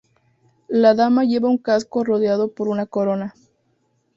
La 0.81 0.95
dama 0.95 1.25
lleva 1.25 1.47
un 1.47 1.59
casco 1.59 2.03
rodeado 2.03 2.51
por 2.51 2.69
una 2.69 2.87
corona. 2.87 3.35